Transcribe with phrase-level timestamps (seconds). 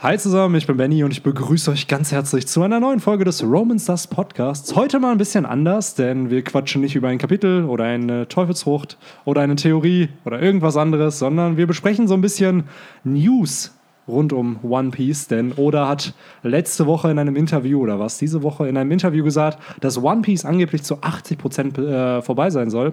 [0.00, 3.24] Hi zusammen, ich bin Benny und ich begrüße euch ganz herzlich zu einer neuen Folge
[3.24, 4.76] des Roman Stars Podcasts.
[4.76, 8.96] Heute mal ein bisschen anders, denn wir quatschen nicht über ein Kapitel oder eine Teufelsfrucht
[9.24, 12.68] oder eine Theorie oder irgendwas anderes, sondern wir besprechen so ein bisschen
[13.02, 13.74] News
[14.06, 18.44] rund um One Piece, denn Oda hat letzte Woche in einem Interview oder was diese
[18.44, 22.70] Woche in einem Interview gesagt, dass One Piece angeblich zu 80 Prozent äh, vorbei sein
[22.70, 22.92] soll.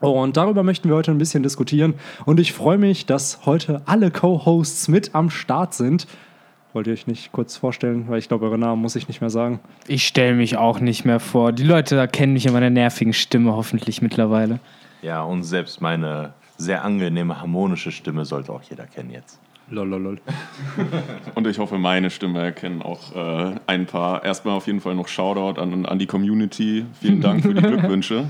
[0.00, 1.94] Und darüber möchten wir heute ein bisschen diskutieren.
[2.26, 6.06] Und ich freue mich, dass heute alle Co-Hosts mit am Start sind.
[6.74, 8.06] Wollt ihr euch nicht kurz vorstellen?
[8.08, 9.60] Weil ich glaube, eure Namen muss ich nicht mehr sagen.
[9.86, 11.52] Ich stelle mich auch nicht mehr vor.
[11.52, 14.58] Die Leute da kennen mich in meiner nervigen Stimme hoffentlich mittlerweile.
[15.00, 19.38] Ja, und selbst meine sehr angenehme, harmonische Stimme sollte auch jeder kennen jetzt.
[19.70, 20.18] Lololol.
[21.34, 24.22] Und ich hoffe, meine Stimme erkennen auch äh, ein paar.
[24.24, 26.84] Erstmal auf jeden Fall noch Shoutout an, an die Community.
[27.00, 28.26] Vielen Dank für die Glückwünsche.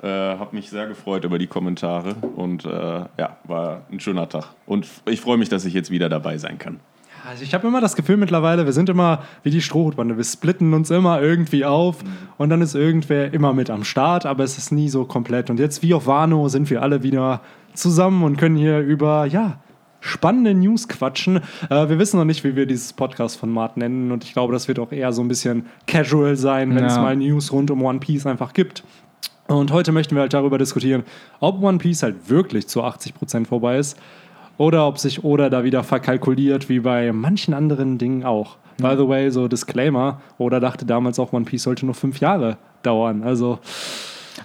[0.00, 4.54] Äh, hab mich sehr gefreut über die Kommentare und äh, ja, war ein schöner Tag.
[4.64, 6.80] Und ich freue mich, dass ich jetzt wieder dabei sein kann.
[7.28, 10.16] Also ich habe immer das Gefühl mittlerweile, wir sind immer wie die Strohhutbande.
[10.16, 11.98] Wir splitten uns immer irgendwie auf
[12.36, 15.48] und dann ist irgendwer immer mit am Start, aber es ist nie so komplett.
[15.48, 17.40] Und jetzt wie auf Wano sind wir alle wieder
[17.72, 19.58] zusammen und können hier über, ja,
[20.00, 21.38] spannende News quatschen.
[21.70, 24.78] Äh, wir wissen noch nicht, wie wir dieses Podcast-Format nennen und ich glaube, das wird
[24.78, 27.02] auch eher so ein bisschen casual sein, wenn es Ja.
[27.02, 28.84] mal News rund um One Piece einfach gibt.
[29.46, 31.04] Und heute möchten wir halt darüber diskutieren,
[31.40, 33.98] ob One Piece halt wirklich zu 80% vorbei ist
[34.58, 38.56] oder ob sich Oda da wieder verkalkuliert, wie bei manchen anderen Dingen auch.
[38.78, 42.56] By the way, so Disclaimer, Oda dachte damals auch, One Piece sollte nur fünf Jahre
[42.82, 43.22] dauern.
[43.22, 43.58] Also,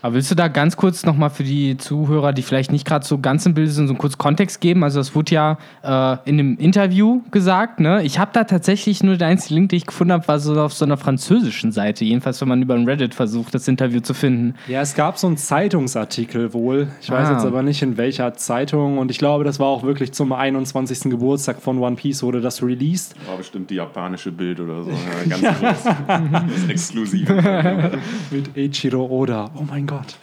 [0.02, 3.18] Aber willst du da ganz kurz nochmal für die Zuhörer, die vielleicht nicht gerade so
[3.20, 4.84] ganz im Bild sind, so einen kurz Kontext geben?
[4.84, 7.80] Also das wurde ja äh, in dem Interview gesagt.
[7.80, 8.04] Ne?
[8.04, 10.74] Ich habe da tatsächlich nur der einzige Link, den ich gefunden habe, war so auf
[10.74, 12.06] so einer französischen Seite.
[12.06, 14.56] Jedenfalls, wenn man über ein Reddit versucht, das Interview zu finden.
[14.68, 16.88] ja, es gab so einen Zeitungsartikel wohl.
[17.02, 17.34] Ich weiß Ah.
[17.34, 18.98] jetzt aber nicht in welcher Zeitung.
[18.98, 21.10] Und ich glaube, das war auch wirklich zum 21.
[21.10, 23.16] Geburtstag von One Piece wurde das released.
[23.28, 24.92] War bestimmt die japanische Bild oder so.
[25.30, 25.96] Ja, ganz groß.
[26.50, 28.00] Das exklusive.
[28.32, 29.50] Mit Eiichiro Oda.
[29.56, 30.18] Oh mein Gott.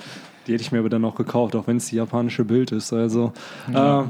[0.46, 2.92] Die hätte ich mir aber dann noch gekauft, auch wenn es die japanische Bild ist.
[2.92, 3.32] Also.
[3.72, 4.02] Äh,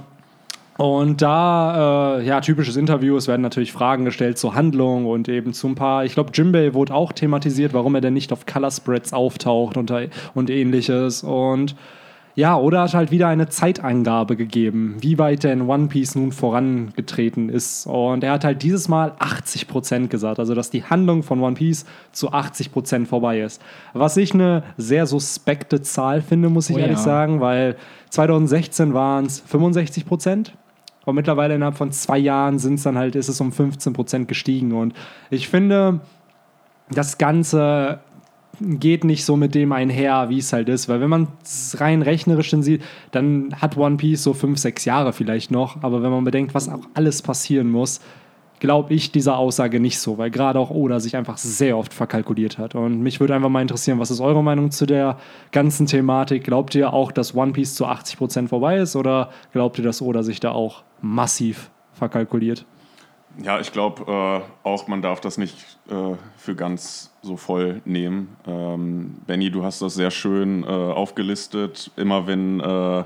[0.78, 5.54] und da, äh, ja, typisches Interview, es werden natürlich Fragen gestellt zur Handlung und eben
[5.54, 8.70] zu ein paar, ich glaube, Jimbei wurde auch thematisiert, warum er denn nicht auf Color
[8.70, 9.90] Spreads auftaucht und,
[10.34, 11.22] und ähnliches.
[11.22, 11.76] Und
[12.36, 17.48] ja, oder hat halt wieder eine Zeitangabe gegeben, wie weit denn One Piece nun vorangetreten
[17.48, 17.86] ist.
[17.86, 21.86] Und er hat halt dieses Mal 80% gesagt, also dass die Handlung von One Piece
[22.12, 23.62] zu 80% vorbei ist.
[23.94, 27.02] Was ich eine sehr suspekte Zahl finde, muss ich Oh ehrlich ja.
[27.02, 27.76] sagen, weil
[28.10, 30.50] 2016 waren es 65%.
[31.06, 34.72] Und mittlerweile innerhalb von zwei Jahren sind es dann halt, ist es um 15% gestiegen.
[34.72, 34.92] Und
[35.30, 36.00] ich finde,
[36.90, 38.00] das Ganze
[38.60, 40.88] geht nicht so mit dem einher, wie es halt ist.
[40.88, 45.12] Weil wenn man es rein rechnerisch sieht, dann hat One Piece so fünf, sechs Jahre
[45.12, 45.82] vielleicht noch.
[45.82, 48.00] Aber wenn man bedenkt, was auch alles passieren muss,
[48.60, 52.58] glaube ich dieser Aussage nicht so, weil gerade auch Oda sich einfach sehr oft verkalkuliert
[52.58, 52.74] hat.
[52.74, 55.18] Und mich würde einfach mal interessieren, was ist eure Meinung zu der
[55.52, 56.44] ganzen Thematik?
[56.44, 60.22] Glaubt ihr auch, dass One Piece zu 80% vorbei ist oder glaubt ihr, dass Oda
[60.22, 62.66] sich da auch massiv verkalkuliert?
[63.42, 68.36] Ja, ich glaube äh, auch, man darf das nicht äh, für ganz so voll nehmen.
[68.46, 71.90] Ähm, Benny, du hast das sehr schön äh, aufgelistet.
[71.96, 73.04] Immer wenn äh,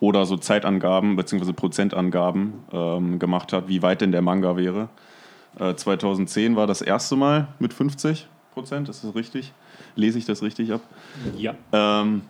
[0.00, 1.52] Oda so Zeitangaben bzw.
[1.52, 4.88] Prozentangaben ähm, gemacht hat, wie weit denn der Manga wäre.
[5.58, 9.52] Äh, 2010 war das erste Mal mit 50 Prozent, ist das richtig?
[9.96, 10.80] Lese ich das richtig ab?
[11.36, 11.54] Ja.
[11.72, 12.22] Ähm,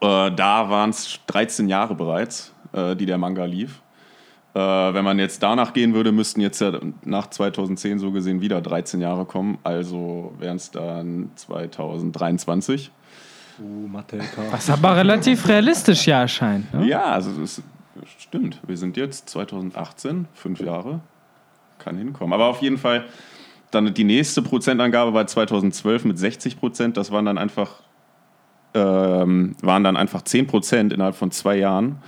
[0.00, 3.80] äh, da waren es 13 Jahre bereits, äh, die der Manga lief.
[4.56, 6.72] Äh, wenn man jetzt danach gehen würde, müssten jetzt ja
[7.04, 9.58] nach 2010 so gesehen wieder 13 Jahre kommen.
[9.64, 12.90] Also wären es dann 2023.
[13.58, 13.90] Uh.
[14.50, 16.72] Was aber relativ realistisch ja erscheint.
[16.72, 16.86] Ne?
[16.86, 17.60] Ja, also das
[18.18, 18.62] stimmt.
[18.66, 21.00] Wir sind jetzt 2018, fünf Jahre.
[21.78, 22.32] Kann hinkommen.
[22.32, 23.04] Aber auf jeden Fall,
[23.70, 26.96] dann die nächste Prozentangabe war 2012 mit 60 Prozent.
[26.96, 27.82] Das waren dann einfach,
[28.72, 31.98] ähm, waren dann einfach 10 Prozent innerhalb von zwei Jahren.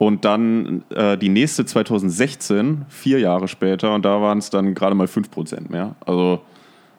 [0.00, 4.94] Und dann äh, die nächste 2016, vier Jahre später, und da waren es dann gerade
[4.94, 5.94] mal 5 Prozent mehr.
[6.06, 6.40] Also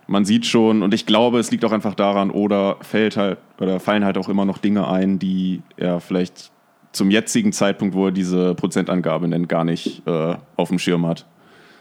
[0.05, 3.79] man sieht schon, und ich glaube, es liegt auch einfach daran, oder fällt halt, oder
[3.79, 6.51] fallen halt auch immer noch Dinge ein, die er vielleicht
[6.91, 11.25] zum jetzigen Zeitpunkt, wo er diese Prozentangabe nennt, gar nicht äh, auf dem Schirm hat.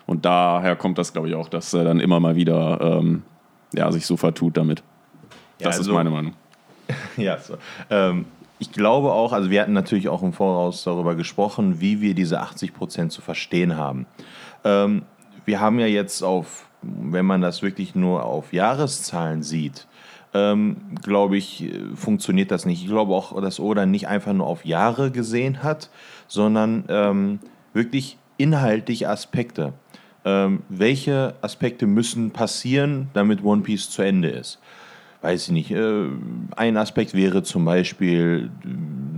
[0.06, 3.24] Und daher kommt das, glaube ich, auch, dass er dann immer mal wieder ähm,
[3.74, 4.82] ja, sich so vertut damit.
[5.58, 6.32] Ja, Das ist also- meine Meinung.
[7.18, 7.56] Ja, so.
[7.90, 8.24] ähm,
[8.60, 12.40] ich glaube auch, also wir hatten natürlich auch im Voraus darüber gesprochen, wie wir diese
[12.40, 14.06] 80 Prozent zu verstehen haben.
[14.64, 15.02] Ähm,
[15.46, 19.88] wir haben ja jetzt auf, wenn man das wirklich nur auf Jahreszahlen sieht,
[20.34, 22.82] ähm, glaube ich, funktioniert das nicht.
[22.82, 25.90] Ich glaube auch, dass Oda nicht einfach nur auf Jahre gesehen hat,
[26.28, 27.40] sondern ähm,
[27.72, 29.72] wirklich inhaltliche Aspekte.
[30.24, 34.60] ähm, welche Aspekte müssen passieren, damit One Piece zu Ende ist.
[35.22, 35.70] Weiß ich nicht.
[35.70, 36.06] Äh,
[36.56, 38.50] ein Aspekt wäre zum Beispiel,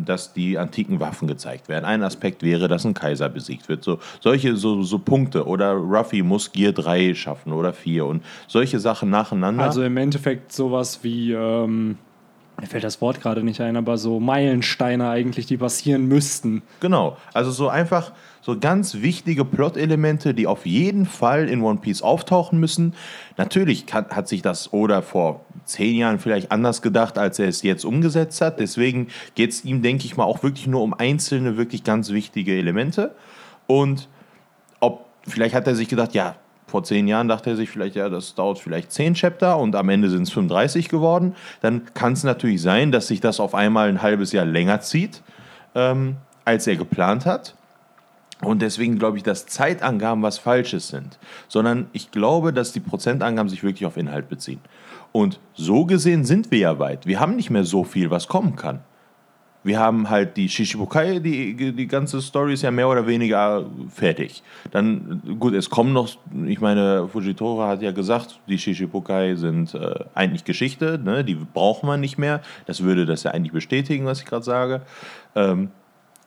[0.04, 1.84] dass die antiken Waffen gezeigt werden.
[1.84, 3.84] Ein Aspekt wäre, dass ein Kaiser besiegt wird.
[3.84, 5.46] So, solche so, so Punkte.
[5.46, 9.62] Oder Ruffy muss Gear 3 schaffen oder 4 und solche Sachen nacheinander.
[9.62, 11.98] Also im Endeffekt sowas wie, ähm,
[12.60, 16.62] mir fällt das Wort gerade nicht ein, aber so Meilensteine eigentlich, die passieren müssten.
[16.80, 17.16] Genau.
[17.32, 22.58] Also so einfach so ganz wichtige Plot-Elemente, die auf jeden Fall in One Piece auftauchen
[22.60, 22.94] müssen.
[23.36, 27.62] Natürlich kann, hat sich das Oda vor zehn Jahren vielleicht anders gedacht, als er es
[27.62, 28.60] jetzt umgesetzt hat.
[28.60, 32.56] Deswegen geht es ihm, denke ich mal, auch wirklich nur um einzelne, wirklich ganz wichtige
[32.56, 33.14] Elemente.
[33.66, 34.08] Und
[34.80, 36.36] ob, vielleicht hat er sich gedacht, ja,
[36.72, 39.90] vor zehn Jahren dachte er sich vielleicht, ja, das dauert vielleicht zehn Chapter und am
[39.90, 41.36] Ende sind es 35 geworden.
[41.60, 45.22] Dann kann es natürlich sein, dass sich das auf einmal ein halbes Jahr länger zieht,
[45.74, 46.16] ähm,
[46.46, 47.54] als er geplant hat.
[48.40, 53.50] Und deswegen glaube ich, dass Zeitangaben was Falsches sind, sondern ich glaube, dass die Prozentangaben
[53.50, 54.60] sich wirklich auf Inhalt beziehen.
[55.12, 57.04] Und so gesehen sind wir ja weit.
[57.04, 58.80] Wir haben nicht mehr so viel, was kommen kann.
[59.64, 64.42] Wir haben halt die Shishibukai, die, die ganze Story ist ja mehr oder weniger fertig.
[64.72, 66.08] Dann, gut, es kommen noch,
[66.46, 71.24] ich meine, Fujitora hat ja gesagt, die Shishibukai sind äh, eigentlich Geschichte, ne?
[71.24, 72.40] die braucht man nicht mehr.
[72.66, 74.82] Das würde das ja eigentlich bestätigen, was ich gerade sage.
[75.36, 75.70] Ähm,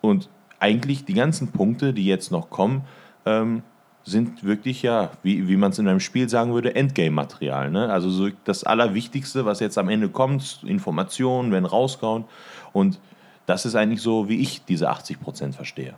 [0.02, 0.30] und
[0.60, 2.84] eigentlich die ganzen Punkte, die jetzt noch kommen,
[3.26, 3.64] ähm,
[4.06, 7.72] sind wirklich ja, wie, wie man es in einem Spiel sagen würde, Endgame-Material.
[7.72, 7.92] Ne?
[7.92, 12.26] Also so das Allerwichtigste, was jetzt am Ende kommt, Informationen werden rausgehauen.
[12.72, 13.00] Und
[13.46, 15.94] das ist eigentlich so, wie ich diese 80% verstehe.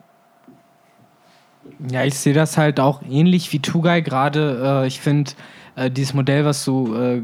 [1.91, 4.83] Ja, ich sehe das halt auch ähnlich wie Tugai gerade.
[4.83, 5.31] Äh, ich finde
[5.75, 7.21] äh, dieses Modell, was du äh,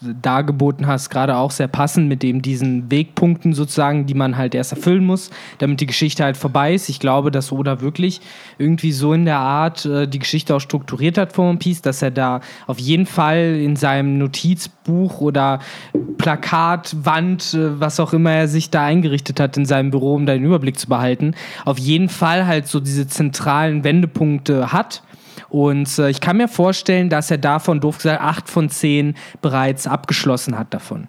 [0.00, 4.72] dargeboten hast, gerade auch sehr passend mit dem diesen Wegpunkten sozusagen, die man halt erst
[4.72, 6.88] erfüllen muss, damit die Geschichte halt vorbei ist.
[6.88, 8.20] Ich glaube, dass Oda wirklich
[8.58, 12.00] irgendwie so in der Art äh, die Geschichte auch strukturiert hat von One Piece, dass
[12.02, 15.60] er da auf jeden Fall in seinem Notizbuch oder
[16.16, 20.24] Plakat, Wand, äh, was auch immer er sich da eingerichtet hat in seinem Büro, um
[20.24, 25.02] da den Überblick zu behalten, auf jeden Fall halt so diese zentralen Wendepunkte hat
[25.48, 29.86] und äh, ich kann mir vorstellen, dass er davon, doof gesagt, acht von zehn bereits
[29.86, 31.08] abgeschlossen hat davon.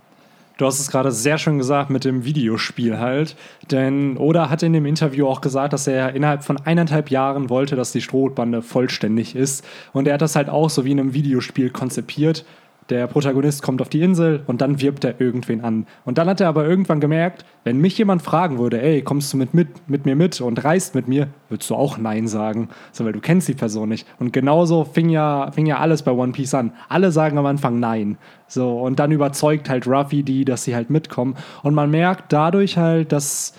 [0.62, 3.36] Du hast es gerade sehr schön gesagt mit dem Videospiel halt.
[3.72, 7.75] Denn Oda hat in dem Interview auch gesagt, dass er innerhalb von eineinhalb Jahren wollte,
[7.75, 9.66] dass die Strohbande vollständig ist.
[9.92, 12.45] Und er hat das halt auch so wie in einem Videospiel konzipiert
[12.89, 15.86] der Protagonist kommt auf die Insel und dann wirbt er irgendwen an.
[16.04, 19.38] Und dann hat er aber irgendwann gemerkt, wenn mich jemand fragen würde, ey, kommst du
[19.38, 22.69] mit, mit, mit mir mit und reist mit mir, würdest du auch Nein sagen.
[22.92, 24.07] So, weil du kennst die Person nicht.
[24.19, 26.74] Und genauso fing ja, fing ja alles bei One Piece an.
[26.89, 28.18] Alle sagen am Anfang Nein.
[28.48, 31.36] So, und dann überzeugt halt Ruffy die, dass sie halt mitkommen.
[31.63, 33.54] Und man merkt dadurch halt, dass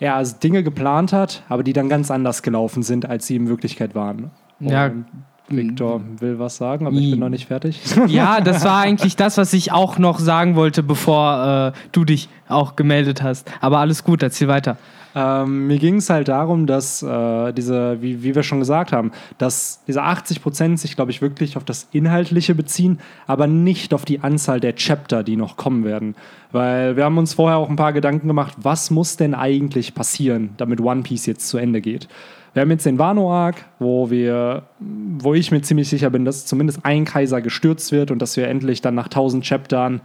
[0.00, 3.94] er Dinge geplant hat, aber die dann ganz anders gelaufen sind, als sie in Wirklichkeit
[3.94, 4.30] waren.
[4.58, 5.04] Ja, und
[5.48, 7.80] Victor will was sagen, aber ich bin noch nicht fertig.
[8.06, 12.28] Ja, das war eigentlich das, was ich auch noch sagen wollte, bevor äh, du dich
[12.48, 13.50] auch gemeldet hast.
[13.60, 14.78] Aber alles gut, erzähl weiter.
[15.14, 19.12] Ähm, mir ging es halt darum, dass äh, diese, wie, wie wir schon gesagt haben,
[19.38, 24.04] dass diese 80 Prozent sich, glaube ich, wirklich auf das Inhaltliche beziehen, aber nicht auf
[24.04, 26.16] die Anzahl der Chapter, die noch kommen werden.
[26.50, 30.50] Weil wir haben uns vorher auch ein paar Gedanken gemacht, was muss denn eigentlich passieren,
[30.56, 32.08] damit One Piece jetzt zu Ende geht.
[32.54, 37.04] Wir haben jetzt den Wano-Arc, wo wo ich mir ziemlich sicher bin, dass zumindest ein
[37.04, 40.00] Kaiser gestürzt wird und dass wir endlich dann nach 1000 Chaptern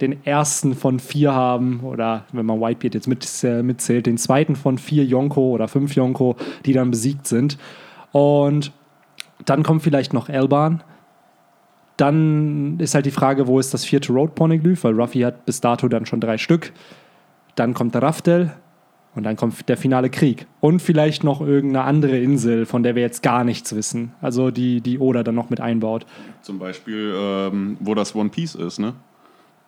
[0.00, 4.78] den ersten von vier haben, oder wenn man Whitebeard jetzt äh, mitzählt, den zweiten von
[4.78, 6.34] vier Yonko oder fünf Yonko,
[6.66, 7.56] die dann besiegt sind.
[8.10, 8.72] Und
[9.44, 10.82] dann kommt vielleicht noch Elban.
[11.96, 15.60] Dann ist halt die Frage, wo ist das vierte Road Poneglyph, weil Ruffy hat bis
[15.60, 16.72] dato dann schon drei Stück.
[17.54, 18.52] Dann kommt Raftel,
[19.14, 20.46] und dann kommt der finale Krieg.
[20.60, 24.12] Und vielleicht noch irgendeine andere Insel, von der wir jetzt gar nichts wissen.
[24.20, 26.06] Also die, die Oda dann noch mit einbaut.
[26.40, 28.94] Zum Beispiel, ähm, wo das One Piece ist, ne?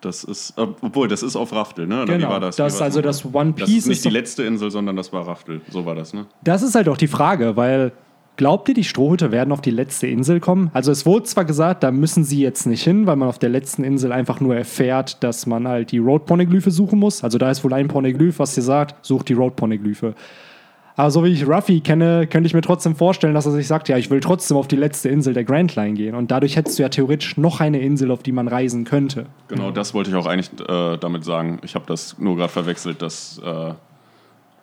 [0.01, 2.03] Das ist, äh, obwohl, das ist auf Raftel, ne?
[2.03, 2.55] Oder genau, wie war das?
[2.55, 5.27] das also das One Piece das ist nicht ist die letzte Insel, sondern das war
[5.27, 5.61] Raftel.
[5.69, 6.25] So war das, ne?
[6.43, 7.91] Das ist halt auch die Frage, weil
[8.37, 10.69] Glaubt ihr, die Strohhüte werden auf die letzte Insel kommen?
[10.73, 13.49] Also es wurde zwar gesagt, da müssen sie jetzt nicht hin, weil man auf der
[13.49, 17.23] letzten Insel einfach nur erfährt, dass man halt die Road-Poneglyphe suchen muss.
[17.23, 20.15] Also da ist wohl ein Poneglyph, was dir sagt, sucht die Road-Poneglyphe.
[20.97, 23.89] Aber so wie ich Ruffy kenne, könnte ich mir trotzdem vorstellen, dass er sich sagt,
[23.89, 26.15] ja, ich will trotzdem auf die letzte Insel der Grand Line gehen.
[26.15, 29.25] Und dadurch hättest du ja theoretisch noch eine Insel, auf die man reisen könnte.
[29.49, 31.59] Genau, das wollte ich auch eigentlich äh, damit sagen.
[31.63, 33.73] Ich habe das nur gerade verwechselt, dass äh,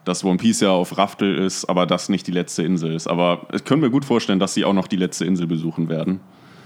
[0.04, 3.06] dass One Piece ja auf Raftel ist, aber das nicht die letzte Insel ist.
[3.06, 6.21] Aber ich könnte mir gut vorstellen, dass sie auch noch die letzte Insel besuchen werden.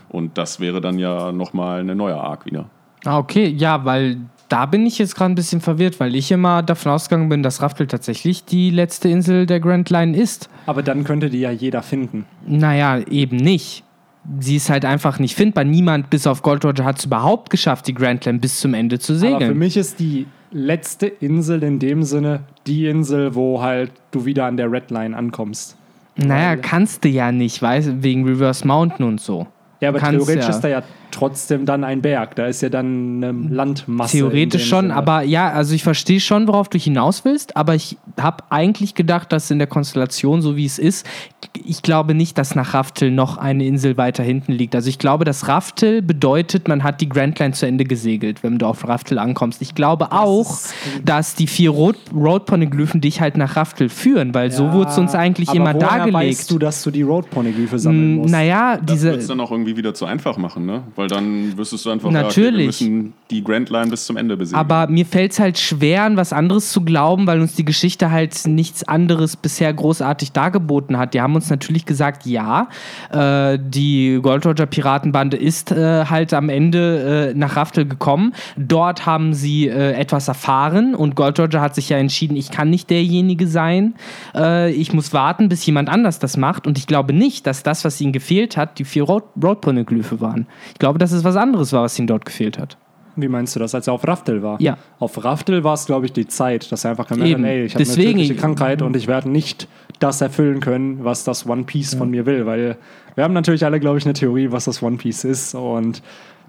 [0.08, 2.70] Und das wäre dann ja nochmal eine neue Arc wieder.
[3.04, 6.62] Ah, okay, ja, weil da bin ich jetzt gerade ein bisschen verwirrt, weil ich immer
[6.62, 10.48] davon ausgegangen bin, dass Raftel tatsächlich die letzte Insel der Grand Line ist.
[10.66, 12.24] Aber dann könnte die ja jeder finden.
[12.46, 13.82] Naja, eben nicht.
[14.40, 15.64] sie ist halt einfach nicht findbar.
[15.64, 18.98] Niemand bis auf Gold Roger hat es überhaupt geschafft, die Grand Line bis zum Ende
[18.98, 19.36] zu segeln.
[19.36, 20.26] Aber für mich ist die
[20.56, 25.16] letzte Insel in dem Sinne die Insel, wo halt du wieder an der Red Line
[25.16, 25.76] ankommst.
[26.16, 29.46] naja, kannst du ja nicht, weißt wegen Reverse Mountain und so.
[29.80, 30.50] Ja, aber Kannst theoretisch ja.
[30.50, 30.82] ist da ja
[31.16, 32.36] trotzdem dann ein Berg.
[32.36, 34.16] Da ist ja dann eine Landmasse.
[34.18, 34.96] Theoretisch schon, Sinne.
[34.96, 39.32] aber ja, also ich verstehe schon, worauf du hinaus willst, aber ich habe eigentlich gedacht,
[39.32, 41.06] dass in der Konstellation, so wie es ist,
[41.64, 44.74] ich glaube nicht, dass nach Raftel noch eine Insel weiter hinten liegt.
[44.74, 48.58] Also ich glaube, dass Raftel bedeutet, man hat die Grand Line zu Ende gesegelt, wenn
[48.58, 49.62] du auf Raftel ankommst.
[49.62, 54.34] Ich glaube auch, ist- dass die vier Road, Road Poneglyphen dich halt nach Raftel führen,
[54.34, 56.14] weil so wurde es uns eigentlich aber immer dargelegt.
[56.40, 58.32] weißt du, dass du die Road-Poneglyphe sammeln Mm, musst?
[58.32, 59.28] Naja, Das wird es diese.
[59.28, 60.82] dann auch irgendwie wieder zu einfach machen, ne?
[60.94, 62.80] Weil dann wüsstest du einfach, Natürlich.
[62.80, 64.58] Ja, okay, wir müssen die Grand Line bis zum Ende besiegen.
[64.58, 68.10] Aber mir fällt es halt schwer, an was anderes zu glauben, weil uns die Geschichte
[68.10, 71.14] halt nichts anderes bisher großartig dargeboten hat.
[71.14, 72.68] Die haben uns natürlich gesagt, ja,
[73.10, 78.32] äh, die Gold Roger Piratenbande ist äh, halt am Ende äh, nach Raftel gekommen.
[78.56, 82.70] Dort haben sie äh, etwas erfahren und Gold Roger hat sich ja entschieden, ich kann
[82.70, 83.94] nicht derjenige sein.
[84.34, 86.66] Äh, ich muss warten, bis jemand anders das macht.
[86.66, 90.20] Und ich glaube nicht, dass das, was ihnen gefehlt hat, die vier Road, Road Poneglyphe
[90.20, 90.46] waren.
[90.72, 92.76] Ich glaube, dass es was anderes war, was ihnen dort gefehlt hat.
[93.18, 94.60] Wie meinst du das, als er auf Raftel war?
[94.60, 94.76] Ja.
[94.98, 97.74] Auf Raftel war es, glaube ich, die Zeit, dass er einfach gemerkt hat, ey, ich
[97.74, 101.94] habe eine tödliche Krankheit und ich werde nicht das erfüllen können, was das One Piece
[101.94, 102.44] von mir will.
[102.44, 102.76] Weil
[103.14, 105.54] wir haben natürlich alle, glaube ich, eine Theorie, was das One Piece ist.
[105.54, 106.02] Und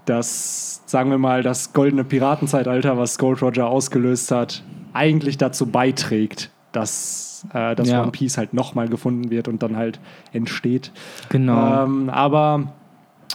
[0.04, 4.62] das, sagen wir mal, das goldene Piratenzeitalter, was Gold Roger ausgelöst hat,
[4.92, 8.02] eigentlich dazu beiträgt, dass äh, das Ja.
[8.02, 10.00] One Piece halt nochmal gefunden wird und dann halt
[10.32, 10.92] entsteht.
[11.30, 11.84] Genau.
[11.84, 12.72] Ähm, aber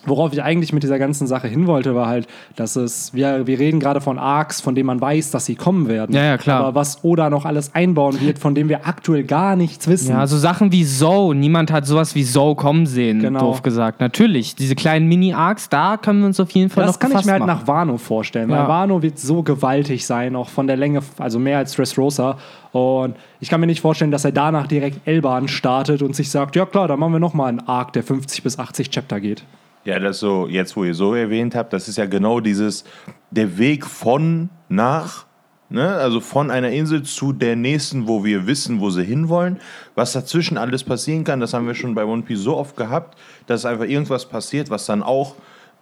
[0.06, 3.58] worauf ich eigentlich mit dieser ganzen Sache hin wollte, war halt, dass es, wir, wir
[3.60, 6.14] reden gerade von Arcs, von denen man weiß, dass sie kommen werden.
[6.16, 6.60] Ja, ja, klar.
[6.62, 10.10] Aber was Oda noch alles einbauen wird, von dem wir aktuell gar nichts wissen.
[10.12, 13.40] Ja, also Sachen wie Zoe, niemand hat sowas wie Zoe kommen sehen, Genau.
[13.40, 14.02] doof gesagt.
[14.02, 17.26] Natürlich, diese kleinen Mini-Arcs, da können wir uns auf jeden Fall das noch kann ich
[17.26, 17.60] mir halt machen.
[17.62, 18.60] nach Wano vorstellen, Ja.
[18.64, 22.38] weil Wano wird so gewaltig sein, auch von der Länge, also mehr als Dressrosa.
[22.74, 26.56] Und ich kann mir nicht vorstellen, dass er danach direkt Elban startet und sich sagt,
[26.56, 29.44] ja klar, dann machen wir nochmal einen Arc, der 50 bis 80 Chapter geht.
[29.86, 32.86] Ja, das so, jetzt wo ihr so erwähnt habt, das ist ja genau dieses,
[33.32, 35.26] der Weg von nach,
[35.70, 35.96] ne?
[35.96, 39.60] also von einer Insel zu der nächsten, wo wir wissen, wo sie hinwollen.
[39.94, 43.18] Was dazwischen alles passieren kann, das haben wir schon bei One Piece so oft gehabt,
[43.46, 45.36] dass einfach irgendwas passiert, was dann auch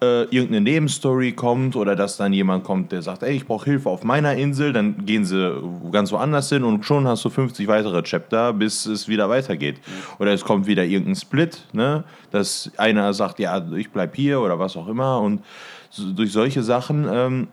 [0.04, 3.90] äh, irgendeine Nebenstory kommt oder dass dann jemand kommt, der sagt, ey, ich brauche Hilfe
[3.90, 8.02] auf meiner Insel, dann gehen sie ganz woanders hin und schon hast du 50 weitere
[8.02, 9.80] Chapter, bis es wieder weitergeht.
[10.18, 12.04] Oder es kommt wieder irgendein Split, ne?
[12.32, 15.44] dass einer sagt, ja, ich bleib hier oder was auch immer und
[15.92, 17.48] so, durch solche Sachen ähm,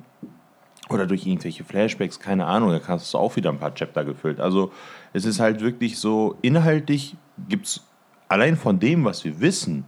[0.88, 4.40] oder durch irgendwelche Flashbacks, keine Ahnung, da hast du auch wieder ein paar Chapter gefüllt.
[4.40, 4.72] Also
[5.12, 7.14] es ist halt wirklich so, inhaltlich
[7.46, 7.84] gibt es
[8.28, 9.84] allein von dem, was wir wissen,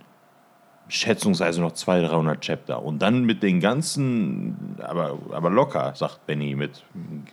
[0.91, 2.83] schätzungsweise noch 200, 300 Chapter.
[2.83, 6.85] Und dann mit den ganzen, aber, aber locker, sagt Benny, mit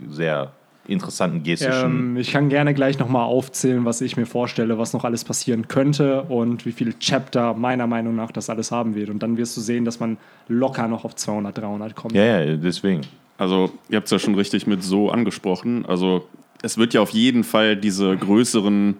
[0.10, 0.52] sehr
[0.88, 2.14] interessanten gestischen.
[2.14, 5.68] Ähm, ich kann gerne gleich nochmal aufzählen, was ich mir vorstelle, was noch alles passieren
[5.68, 9.10] könnte und wie viele Chapter meiner Meinung nach das alles haben wird.
[9.10, 12.14] Und dann wirst du sehen, dass man locker noch auf 200, 300 kommt.
[12.14, 13.02] ja, ja, deswegen.
[13.38, 15.86] Also, ihr habt es ja schon richtig mit so angesprochen.
[15.86, 16.28] Also,
[16.64, 18.98] es wird ja auf jeden Fall diese größeren,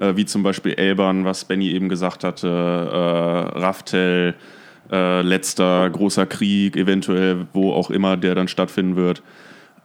[0.00, 4.34] äh, wie zum Beispiel Elban, was Benny eben gesagt hatte, äh, Raftel,
[4.90, 9.22] äh, letzter großer Krieg, eventuell, wo auch immer der dann stattfinden wird.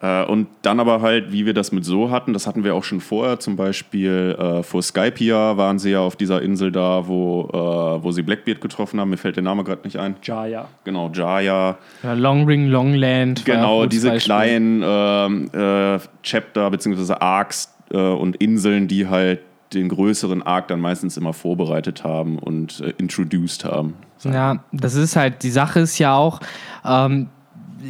[0.01, 2.84] Äh, und dann aber halt, wie wir das mit so hatten, das hatten wir auch
[2.84, 7.50] schon vorher, zum Beispiel äh, vor Skypia waren sie ja auf dieser Insel da, wo,
[7.53, 9.10] äh, wo sie Blackbeard getroffen haben.
[9.10, 10.15] Mir fällt der Name gerade nicht ein.
[10.22, 10.67] Jaya.
[10.84, 11.77] Genau, Jaya.
[12.03, 14.25] Ja, Long Ring, ja auch Genau, diese Beispiel.
[14.25, 17.13] kleinen ähm, äh, Chapter bzw.
[17.19, 19.39] Arcs äh, und Inseln, die halt
[19.75, 23.94] den größeren Arc dann meistens immer vorbereitet haben und äh, introduced haben.
[24.24, 26.39] Ja, das ist halt, die Sache ist ja auch,
[26.84, 27.27] ähm,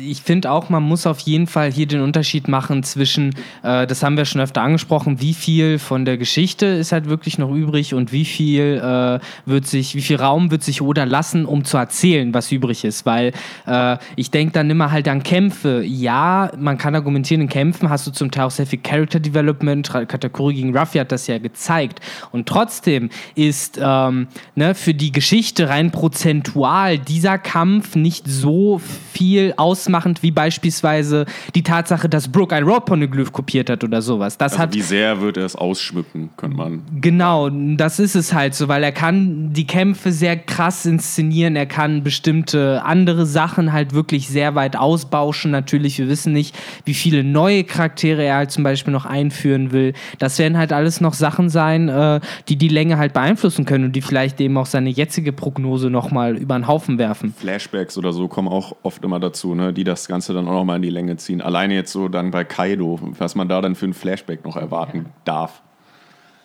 [0.02, 3.34] ich finde auch, man muss auf jeden Fall hier den Unterschied machen zwischen,
[3.64, 7.38] äh, das haben wir schon öfter angesprochen, wie viel von der Geschichte ist halt wirklich
[7.38, 11.46] noch übrig und wie viel äh, wird sich, wie viel Raum wird sich Oda lassen,
[11.46, 13.06] um zu erzählen, was übrig ist.
[13.06, 13.32] Weil
[13.66, 15.84] äh, ich denke dann immer halt an Kämpfe.
[15.86, 19.90] Ja, man kann argumentieren, in Kämpfen hast du zum Teil auch sehr viel Character Development.
[19.90, 22.00] Katakuri gegen Ruffy hat das ja gezeigt.
[22.32, 28.82] Und trotzdem ist ähm, ne, für die Geschichte rein prozentual dieser Kampf nicht so
[29.14, 29.54] viel
[29.86, 34.38] ausmachend wie beispielsweise die Tatsache, dass Brooke ein Road-Poneglyph kopiert hat oder sowas.
[34.38, 36.82] Das Also hat wie sehr wird er es ausschmücken, könnte man.
[37.00, 41.68] Genau, das ist es halt so, weil er kann die Kämpfe sehr krass inszenieren, er
[41.68, 45.52] kann bestimmte andere Sachen halt wirklich sehr weit ausbauschen.
[45.52, 49.94] Natürlich, wir wissen nicht, wie viele neue Charaktere er halt zum Beispiel noch einführen will.
[50.18, 53.96] Das werden halt alles noch Sachen sein, äh, die die Länge halt beeinflussen können und
[53.96, 57.34] die vielleicht eben auch seine jetzige Prognose nochmal über den Haufen werfen.
[57.38, 60.78] Flashbacks oder so kommen auch oft immer dazu, ne, die das Ganze dann auch nochmal
[60.78, 61.42] in die Länge ziehen.
[61.42, 65.08] Alleine jetzt so dann bei Kaido, was man da dann für ein Flashback noch erwarten
[65.24, 65.62] darf.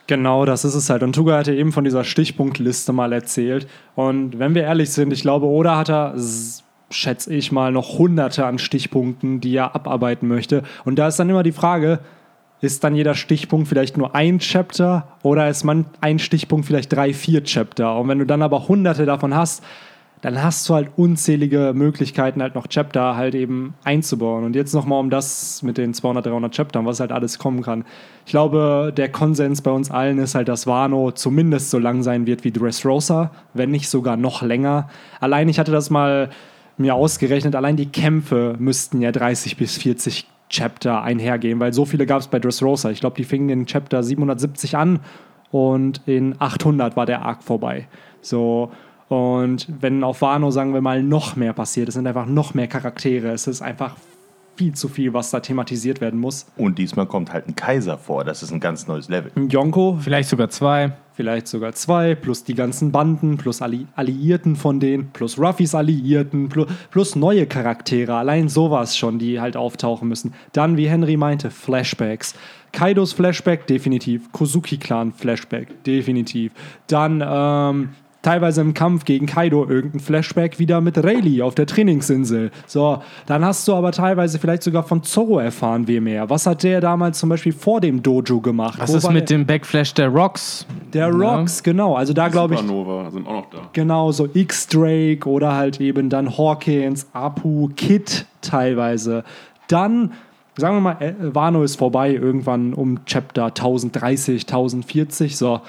[0.07, 1.05] Genau, das ist es halt.
[1.05, 3.69] Und Tuga hatte eben von dieser Stichpunktliste mal erzählt.
[3.95, 6.15] Und wenn wir ehrlich sind, ich glaube, Oda hat er,
[6.91, 10.65] schätze ich mal, noch hunderte an Stichpunkten, die er abarbeiten möchte.
[10.85, 12.01] Und da ist dann immer die Frage,
[12.61, 17.15] ist dann jeder Stichpunkt vielleicht nur ein Chapter oder ist man ein Stichpunkt vielleicht drei,
[17.15, 17.97] vier Chapter?
[17.97, 19.63] Und wenn du dann aber hunderte davon hast,
[20.23, 24.45] dann hast du halt unzählige Möglichkeiten, halt noch Chapter halt eben einzubauen.
[24.45, 27.85] Und jetzt nochmal um das mit den 200, 300 Chaptern, was halt alles kommen kann.
[28.27, 32.27] Ich glaube, der Konsens bei uns allen ist halt, dass Wano zumindest so lang sein
[32.27, 34.91] wird wie Dressrosa, wenn nicht sogar noch länger.
[35.21, 36.29] Allein, ich hatte das mal
[36.77, 42.07] mir ausgerechnet, allein die Kämpfe müssten ja 30 bis 40 Chapter einhergehen, weil so viele
[42.07, 42.91] gab es bei Dressrosa.
[42.91, 45.01] Ich glaube, die fingen in Chapter 770 an
[45.51, 47.87] und in 800 war der Arc vorbei.
[48.21, 48.71] So,
[49.11, 52.69] und wenn auf Wano, sagen wir mal, noch mehr passiert, es sind einfach noch mehr
[52.69, 53.97] Charaktere, es ist einfach
[54.55, 56.47] viel zu viel, was da thematisiert werden muss.
[56.57, 58.23] Und diesmal kommt halt ein Kaiser vor.
[58.23, 59.33] Das ist ein ganz neues Level.
[59.35, 60.93] Ein Yonko, Vielleicht sogar zwei.
[61.15, 66.49] vielleicht sogar zwei, plus die ganzen Banden, plus Alli Alliierten von denen, plus Ruffys Alliierten,
[66.49, 68.15] plus, plus neue Charaktere.
[68.15, 70.35] Allein sowas schon, die halt auftauchen müssen.
[70.53, 72.35] Dann, wie Henry meinte, Flashbacks.
[72.71, 74.31] Kaidos Flashback, definitiv.
[74.31, 76.53] Kozuki-Clan Flashback, definitiv.
[76.87, 77.89] Dann, ähm,
[78.23, 82.51] teilweise im Kampf gegen Kaido irgendein Flashback wieder mit Rayleigh auf der Trainingsinsel.
[82.67, 86.29] So, dann hast du aber teilweise vielleicht sogar von Zorro erfahren, wie mehr.
[86.29, 88.79] Was hat der damals zum Beispiel vor dem Dojo gemacht?
[88.79, 90.67] Was ist mit dem Backflash der Rocks?
[90.93, 91.95] Der Rocks, genau.
[91.95, 93.59] Also da glaube ich, Supernova sind auch noch da.
[93.73, 99.25] genau so X-Drake oder halt eben dann Hawkins, Apu, Kid teilweise.
[99.69, 100.13] Dann,
[100.57, 105.61] sagen wir mal, äh, Wano ist vorbei irgendwann um Chapter 1030, 1040, so.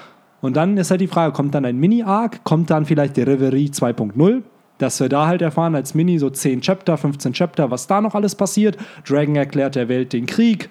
[0.42, 3.68] Und dann ist halt die Frage, kommt dann ein Mini-Arc, kommt dann vielleicht die Reverie
[3.68, 4.42] 2.0?
[4.78, 8.14] Dass wir da halt erfahren als Mini so 10 Chapter, 15 Chapter, was da noch
[8.14, 8.76] alles passiert.
[9.06, 10.68] Dragon erklärt der Welt den Krieg.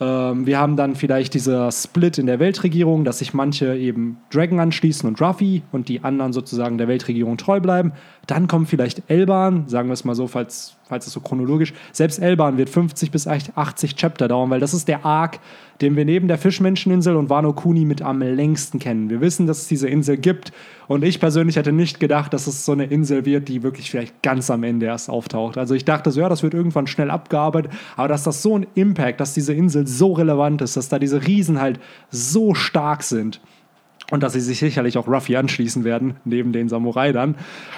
[0.00, 4.60] Ähm, wir haben dann vielleicht dieser Split in der Weltregierung, dass sich manche eben Dragon
[4.60, 7.92] anschließen und Ruffy und die anderen sozusagen der Weltregierung treu bleiben.
[8.26, 11.72] Dann kommt vielleicht Elban, sagen wir es mal so, falls, falls es so chronologisch.
[11.92, 15.38] Selbst Elban wird 50 bis 80 Chapter dauern, weil das ist der Arc,
[15.80, 19.10] den wir neben der Fischmenscheninsel und Wano Kuni mit am längsten kennen.
[19.10, 20.52] Wir wissen, dass es diese Insel gibt
[20.88, 24.22] und ich persönlich hätte nicht gedacht, dass es so eine Insel wird, die wirklich vielleicht
[24.22, 25.58] ganz am Ende erst auftaucht.
[25.58, 28.66] Also ich dachte so, ja, das wird irgendwann schnell abgearbeitet, aber dass das so ein
[28.74, 31.78] Impact, dass diese Insel so relevant ist, dass da diese Riesen halt
[32.10, 33.40] so stark sind
[34.10, 37.34] und dass sie sich sicherlich auch Ruffy anschließen werden, neben den Samurai dann.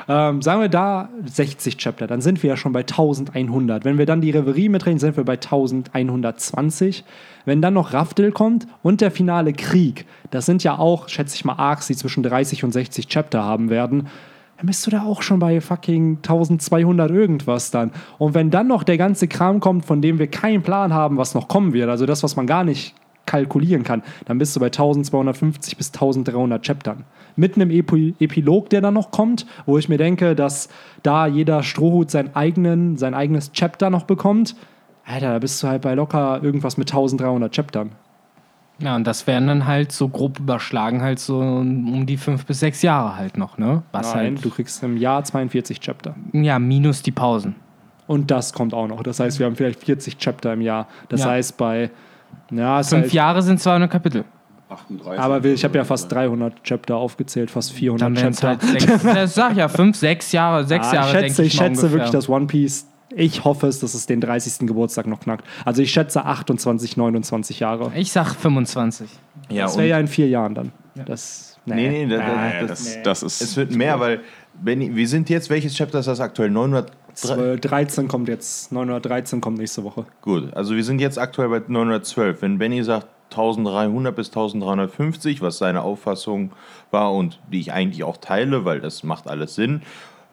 [0.09, 3.85] Ähm, sagen wir da 60 Chapter, dann sind wir ja schon bei 1100.
[3.85, 7.05] Wenn wir dann die Reverie mitreden, sind wir bei 1120.
[7.47, 11.45] Wenn dann noch Raftel kommt und der finale Krieg, das sind ja auch, schätze ich
[11.45, 14.07] mal, Arcs, die zwischen 30 und 60 Chapter haben werden,
[14.59, 17.93] dann bist du da auch schon bei fucking 1200 irgendwas dann.
[18.19, 21.35] Und wenn dann noch der ganze Kram kommt, von dem wir keinen Plan haben, was
[21.35, 22.95] noch kommen wird, also das, was man gar nicht
[23.31, 27.05] kalkulieren kann, dann bist du bei 1250 bis 1300 Chaptern.
[27.37, 30.69] Mit einem Epi Epilog, der dann noch kommt, wo ich mir denke, dass
[31.03, 34.57] da jeder Strohhut seinen eigenen, sein eigenes Chapter noch bekommt.
[35.07, 37.93] Alter, da bist du halt bei locker irgendwas mit 1300 Chaptern.
[38.83, 42.61] Ja, und das wären dann halt so grob überschlagen halt so um die fünf bis
[42.61, 43.83] sechs Jahre halt noch, ne?
[43.93, 46.15] Was Nein, halt, du kriegst im Jahr 42 Chapter.
[46.33, 47.55] ja, minus die Pausen.
[48.07, 49.03] Und das kommt auch noch.
[49.05, 50.89] Das heißt, wir haben vielleicht 40 Chapter im Jahr.
[51.11, 51.31] Das Ja.
[51.31, 51.91] heißt, bei.
[52.51, 54.25] Ja, Fünf halt, Jahre sind 200 Kapitel.
[54.69, 55.21] 38.
[55.21, 58.49] aber ich habe ja fast 300 Chapter aufgezählt, fast 400 Dann Chapter.
[58.49, 61.49] halt sechs, das sag ich ja, fünf, sechs Jahre, sechs Ah, Jahre, ich schätze, ich
[61.55, 62.87] ich schätze wirklich, dass One Piece.
[63.13, 64.69] Ich hoffe es, dass es den 30.
[64.69, 65.45] Geburtstag noch knackt.
[65.65, 67.91] Also ich schätze 28, 29 Jahre.
[67.97, 69.11] Ich sag 25.
[69.49, 70.73] Ja, Das wäre ja in vier Jahren dann.
[71.07, 73.41] Das, Nee, nee, das, Ja, das, das, das ist.
[73.43, 74.21] es wird mehr, weil
[74.63, 76.51] Benny, wir sind jetzt, welches Chapter ist das aktuell?
[76.51, 76.91] 900?
[77.15, 80.07] 13 kommt jetzt, 913 kommt nächste Woche.
[80.23, 82.43] Gut, also wir sind jetzt aktuell bei 912.
[82.43, 86.53] Wenn Benny sagt 1300 bis 1350, was seine Auffassung
[86.91, 89.83] war und die ich eigentlich auch teile, weil das macht alles Sinn.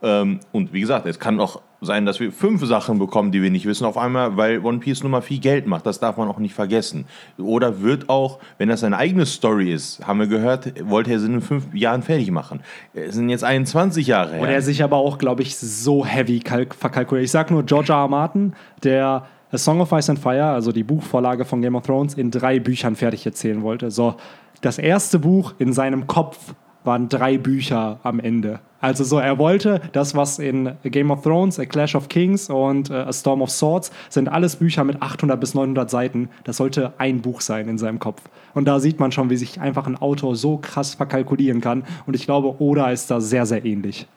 [0.02, 3.52] Ähm, und wie gesagt, es kann auch sein, dass wir fünf Sachen bekommen, die wir
[3.52, 5.86] nicht wissen, auf einmal, weil One Piece nun mal viel Geld macht.
[5.86, 7.06] Das darf man auch nicht vergessen.
[7.38, 11.28] Oder wird auch, wenn das seine eigene Story ist, haben wir gehört, wollte er sie
[11.28, 12.62] in fünf Jahren fertig machen.
[12.94, 14.42] Es sind jetzt 21 Jahre her.
[14.42, 17.26] Und er sich aber auch, glaube ich, so heavy kalk- verkalkuliert.
[17.26, 18.00] Ich sag nur George R.
[18.00, 18.08] R.
[18.08, 22.16] Martin, der A Song of Ice and Fire, also die Buchvorlage von Game of Thrones,
[22.16, 23.92] in drei Büchern fertig erzählen wollte.
[23.92, 24.16] So,
[24.62, 28.60] das erste Buch in seinem Kopf waren drei Bücher am Ende.
[28.80, 32.92] Also so, er wollte das, was in Game of Thrones, A Clash of Kings und
[32.92, 36.30] äh, A Storm of Swords sind alles Bücher mit 800 bis 900 Seiten.
[36.44, 38.22] Das sollte ein Buch sein in seinem Kopf.
[38.54, 41.84] Und da sieht man schon, wie sich einfach ein Autor so krass verkalkulieren kann.
[42.06, 44.08] Und ich glaube, Oda ist da sehr, sehr ähnlich.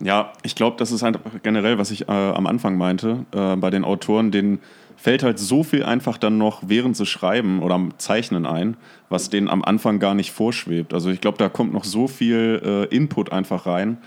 [0.00, 3.70] Ja, ich glaube, das ist halt generell, was ich äh, am Anfang meinte, äh, bei
[3.70, 4.60] den Autoren, denen
[4.98, 8.76] fällt halt so viel einfach dann noch während sie schreiben oder am Zeichnen ein,
[9.08, 10.92] was denen am Anfang gar nicht vorschwebt.
[10.92, 13.98] Also ich glaube, da kommt noch so viel äh, Input einfach rein,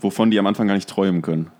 [0.00, 1.50] wovon die am Anfang gar nicht träumen können.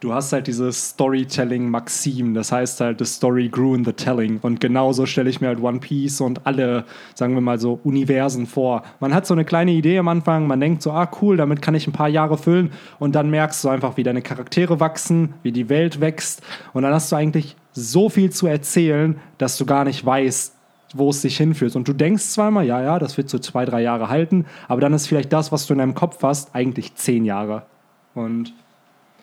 [0.00, 4.38] Du hast halt dieses Storytelling-Maxim, das heißt halt, the story grew in the telling.
[4.42, 6.84] Und genauso stelle ich mir halt One Piece und alle,
[7.16, 8.84] sagen wir mal so, Universen vor.
[9.00, 11.74] Man hat so eine kleine Idee am Anfang, man denkt so, ah cool, damit kann
[11.74, 12.70] ich ein paar Jahre füllen.
[13.00, 16.42] Und dann merkst du einfach, wie deine Charaktere wachsen, wie die Welt wächst.
[16.74, 20.54] Und dann hast du eigentlich so viel zu erzählen, dass du gar nicht weißt,
[20.94, 21.74] wo es dich hinführt.
[21.74, 24.92] Und du denkst zweimal, ja, ja, das wird so zwei, drei Jahre halten, aber dann
[24.92, 27.64] ist vielleicht das, was du in deinem Kopf hast, eigentlich zehn Jahre.
[28.14, 28.54] Und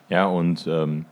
[0.10, 1.06] Ja, und ähm,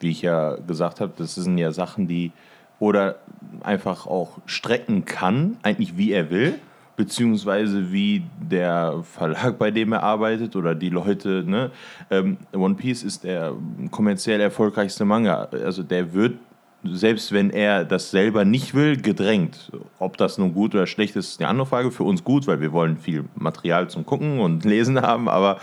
[0.00, 2.32] wie ich ja gesagt habe, das sind ja Sachen, die
[2.78, 3.16] oder
[3.60, 6.58] einfach auch strecken kann, eigentlich wie er will,
[6.96, 11.44] beziehungsweise wie der Verlag, bei dem er arbeitet oder die Leute.
[11.46, 11.70] Ne?
[12.10, 13.52] Ähm, One Piece ist der
[13.90, 15.48] kommerziell erfolgreichste Manga.
[15.52, 16.38] Also der wird,
[16.84, 19.70] selbst wenn er das selber nicht will, gedrängt.
[19.98, 21.90] Ob das nun gut oder schlecht ist, ist eine andere Frage.
[21.90, 25.58] Für uns gut, weil wir wollen viel Material zum Gucken und Lesen haben, aber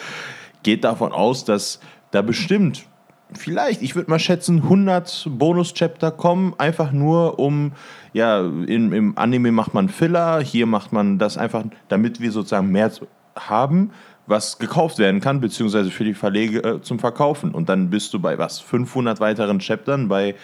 [0.63, 1.80] geht davon aus, dass
[2.12, 2.86] da bestimmt
[3.34, 7.74] vielleicht, ich würde mal schätzen, 100 Bonus-Chapter kommen, einfach nur um,
[8.13, 12.72] ja, im, im Anime macht man Filler, hier macht man das einfach, damit wir sozusagen
[12.72, 12.91] mehr
[13.38, 13.91] haben,
[14.28, 17.52] was gekauft werden kann, beziehungsweise für die Verlege äh, zum Verkaufen.
[17.52, 20.36] Und dann bist du bei was, 500 weiteren Chaptern, bei,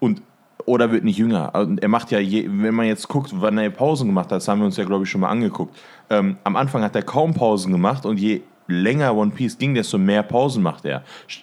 [0.00, 0.22] und
[0.64, 1.54] oder wird nicht jünger.
[1.54, 4.48] Und er macht ja, je, wenn man jetzt guckt, wann er Pausen gemacht hat, das
[4.48, 5.76] haben wir uns ja, glaube ich, schon mal angeguckt.
[6.08, 9.98] Ähm, am Anfang hat er kaum Pausen gemacht und je länger One Piece ging, desto
[9.98, 11.02] mehr Pausen macht er.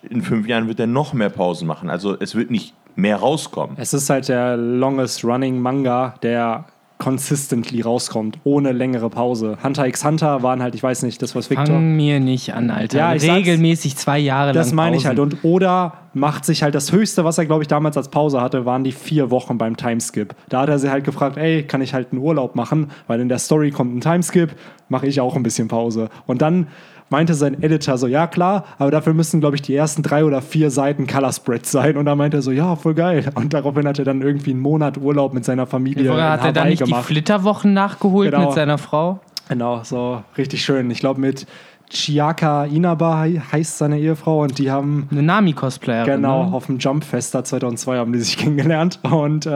[0.10, 1.90] In fünf Jahren wird er noch mehr Pausen machen.
[1.90, 3.76] Also es wird nicht mehr rauskommen.
[3.80, 6.66] Es ist halt der longest running Manga, der
[7.00, 9.58] consistently rauskommt, ohne längere Pause.
[9.64, 11.66] Hunter x Hunter waren halt, ich weiß nicht, das was Victor.
[11.66, 12.98] Fang mir nicht an, Alter.
[12.98, 14.56] Ja, Regelmäßig zwei Jahre lang.
[14.56, 15.18] Das meine ich halt.
[15.18, 18.66] Und Oda macht sich halt das Höchste, was er, glaube ich, damals als Pause hatte,
[18.66, 20.36] waren die vier Wochen beim Timeskip.
[20.50, 22.92] Da hat er sie halt gefragt, ey, kann ich halt einen Urlaub machen?
[23.08, 24.54] Weil in der Story kommt ein Timeskip,
[24.90, 26.10] mache ich auch ein bisschen Pause.
[26.28, 26.68] Und dann
[27.10, 30.41] meinte sein Editor so, ja klar, aber dafür müssen, glaube ich, die ersten drei oder
[30.41, 31.98] vier Seiten Color Spreads sein.
[31.98, 33.30] Und da meinte er so, ja, voll geil.
[33.36, 36.45] Und daraufhin hat er dann irgendwie einen Monat Urlaub mit seiner Familie Vorher hat in
[36.48, 37.06] er dann nicht die gemacht.
[37.06, 38.45] Flitterwochen nachgeholt Genau.
[38.45, 39.19] mit seiner Frau?
[39.48, 40.91] Genau, so richtig schön.
[40.91, 41.48] Ich glaube, mit
[41.89, 46.17] Chiaka Inaba he- heißt seine Ehefrau und die haben Eine Nami-Cosplayerin.
[46.22, 46.54] Genau, Ne?
[46.54, 49.00] auf dem Jumpfest da 2002 haben die sich kennengelernt.
[49.02, 49.50] Und äh,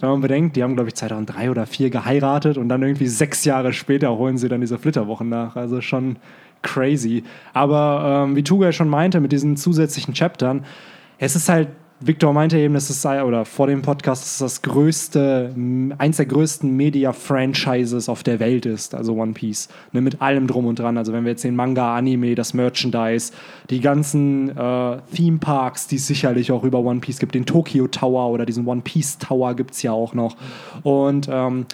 [0.00, 3.44] wenn man bedenkt, die haben, glaube ich, 2003 oder 2004 geheiratet und dann irgendwie sechs
[3.44, 5.54] Jahre später holen sie dann diese Flitterwochen nach.
[5.54, 6.16] Also schon
[6.62, 7.24] crazy.
[7.52, 10.64] Aber ähm, wie Tuga schon meinte, mit diesen zusätzlichen Chaptern,
[11.18, 11.68] es ist halt,
[12.02, 15.54] Victor meinte eben, das ist, oder vor dem Podcast, dass es das größte,
[15.98, 19.68] eins der größten Media-Franchises auf der Welt ist, also One Piece.
[19.92, 20.96] Ne, mit allem drum und dran.
[20.96, 23.34] Also wenn wir jetzt den Manga, Anime, das Merchandise,
[23.68, 28.30] die ganzen äh, Theme-Parks, die es sicherlich auch über One Piece gibt, den Tokyo Tower
[28.30, 30.36] oder diesen One Piece Tower gibt es ja auch noch.
[30.82, 31.66] Und ähm,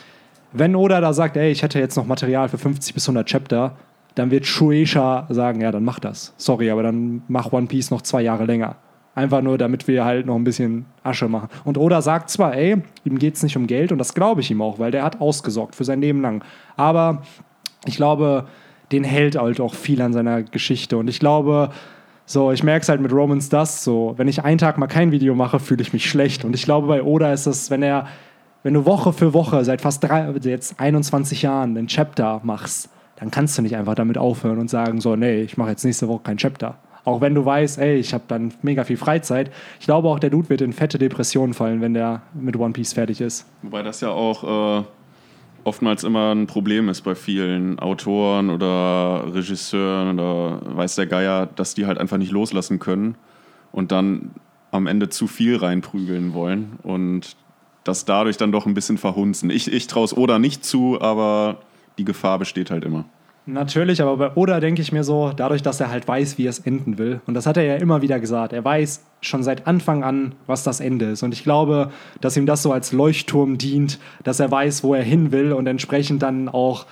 [0.52, 3.76] wenn Oda da sagt, ey, ich hätte jetzt noch Material für 50 bis 100 Chapter,
[4.16, 6.34] dann wird Shueisha sagen, ja, dann mach das.
[6.38, 8.76] Sorry, aber dann mach One Piece noch zwei Jahre länger.
[9.14, 11.48] Einfach nur, damit wir halt noch ein bisschen Asche machen.
[11.64, 14.50] Und Oda sagt zwar, ey, ihm geht es nicht um Geld und das glaube ich
[14.50, 16.42] ihm auch, weil der hat ausgesorgt für sein Leben lang.
[16.76, 17.22] Aber
[17.84, 18.46] ich glaube,
[18.90, 20.96] den hält halt auch viel an seiner Geschichte.
[20.96, 21.70] Und ich glaube,
[22.24, 25.12] so, ich merke es halt mit Romans Dust so, wenn ich einen Tag mal kein
[25.12, 26.42] Video mache, fühle ich mich schlecht.
[26.44, 28.06] Und ich glaube, bei Oda ist es, wenn er,
[28.62, 33.30] wenn du Woche für Woche seit fast drei, jetzt 21 Jahren einen Chapter machst, dann
[33.30, 36.20] kannst du nicht einfach damit aufhören und sagen, so, nee, ich mache jetzt nächste Woche
[36.24, 36.76] kein Chapter.
[37.04, 39.52] Auch wenn du weißt, ey, ich habe dann mega viel Freizeit.
[39.78, 42.94] Ich glaube auch, der Dude wird in fette Depressionen fallen, wenn der mit One Piece
[42.94, 43.46] fertig ist.
[43.62, 44.84] Wobei das ja auch äh,
[45.62, 51.74] oftmals immer ein Problem ist bei vielen Autoren oder Regisseuren oder weiß der Geier, dass
[51.74, 53.14] die halt einfach nicht loslassen können
[53.70, 54.32] und dann
[54.72, 57.36] am Ende zu viel reinprügeln wollen und
[57.84, 59.50] das dadurch dann doch ein bisschen verhunzen.
[59.50, 61.58] Ich, ich traue es Oda nicht zu, aber
[61.98, 63.04] die Gefahr besteht halt immer.
[63.48, 66.58] Natürlich, aber bei Oda denke ich mir so, dadurch, dass er halt weiß, wie es
[66.58, 67.20] enden will.
[67.26, 68.52] Und das hat er ja immer wieder gesagt.
[68.52, 71.22] Er weiß schon seit Anfang an, was das Ende ist.
[71.22, 75.04] Und ich glaube, dass ihm das so als Leuchtturm dient, dass er weiß, wo er
[75.04, 76.86] hin will und entsprechend dann auch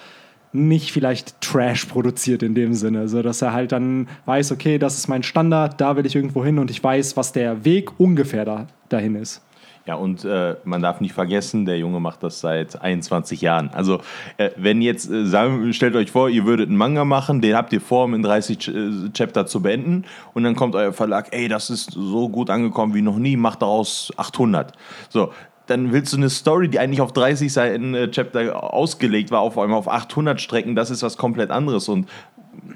[0.53, 3.09] nicht vielleicht Trash produziert in dem Sinne.
[3.09, 6.45] So dass er halt dann weiß, okay, das ist mein Standard, da will ich irgendwo
[6.45, 9.43] hin und ich weiß, was der Weg ungefähr da, dahin ist.
[9.87, 13.69] Ja, und äh, man darf nicht vergessen, der Junge macht das seit 21 Jahren.
[13.75, 14.01] Also,
[14.39, 17.71] äh, wenn jetzt, äh, sagen, stellt euch vor, ihr würdet einen Manga machen, den habt
[17.75, 21.29] ihr vor, um in 30 Ch äh, Chapter zu beenden, und dann kommt euer Verlag,
[21.33, 24.73] ey, das ist so gut angekommen wie noch nie, macht daraus 800.
[25.11, 25.33] So,
[25.67, 29.59] dann willst du eine Story, die eigentlich auf 30 Seiten äh, Chapter ausgelegt war, auf
[29.59, 31.89] einmal auf 800 strecken, das ist was komplett anderes.
[31.89, 32.09] Und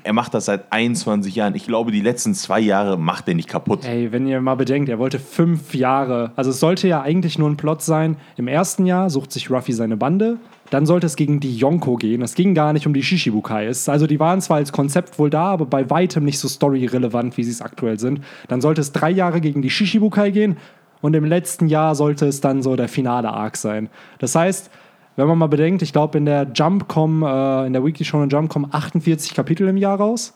[0.04, 1.54] er macht das seit 21 Jahren.
[1.54, 3.84] Ich glaube, die letzten zwei Jahre macht er nicht kaputt.
[3.84, 6.32] Ey, wenn ihr mal bedenkt, er wollte fünf Jahre.
[6.36, 8.16] Also es sollte ja eigentlich nur ein Plot sein.
[8.36, 10.38] Im ersten Jahr sucht sich Ruffy seine Bande.
[10.70, 12.22] Dann sollte es gegen die Yonko gehen.
[12.22, 13.68] Es ging gar nicht um die Shishibukai.
[13.68, 17.44] also die waren zwar als Konzept wohl da, aber bei weitem nicht so storyrelevant, wie
[17.44, 18.20] sie es aktuell sind.
[18.48, 20.56] Dann sollte es drei Jahre gegen die Shishibukai gehen.
[21.00, 23.88] Und im letzten Jahr sollte es dann so der finale Arc sein.
[24.18, 24.70] Das heißt,
[25.18, 28.30] wenn man mal bedenkt, ich glaube, in der Jump kommen, äh, in der Weekly Shonen
[28.30, 30.32] Jump kommen 48 Kapitel im Jahr raus.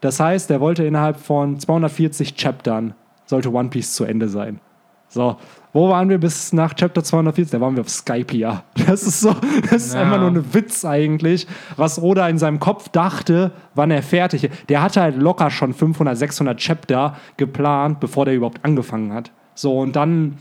[0.00, 2.94] Das heißt, er wollte innerhalb von 240 Chaptern,
[3.26, 4.58] sollte One Piece zu Ende sein.
[5.08, 5.36] So,
[5.74, 7.52] wo waren wir bis nach Chapter 240?
[7.52, 8.64] Da waren wir auf Skype, ja.
[8.86, 9.36] Das ist so,
[9.70, 10.00] das ist ja.
[10.00, 14.70] einfach nur ein Witz eigentlich, was Oda in seinem Kopf dachte, wann er fertig ist.
[14.70, 19.30] Der hatte halt locker schon 500, 600 Chapter geplant, bevor der überhaupt angefangen hat.
[19.54, 20.38] So, und dann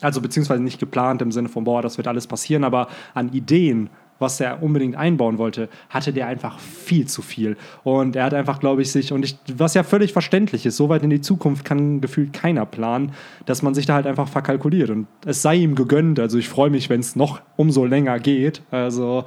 [0.00, 3.90] also beziehungsweise nicht geplant im Sinne von, boah, das wird alles passieren, aber an Ideen,
[4.20, 7.56] was er unbedingt einbauen wollte, hatte der einfach viel zu viel.
[7.82, 10.88] Und er hat einfach, glaube ich, sich, und ich, was ja völlig verständlich ist, so
[10.88, 13.12] weit in die Zukunft kann gefühlt keiner planen,
[13.46, 14.90] dass man sich da halt einfach verkalkuliert.
[14.90, 16.20] Und es sei ihm gegönnt.
[16.20, 18.62] Also ich freue mich, wenn es noch umso länger geht.
[18.70, 19.24] Also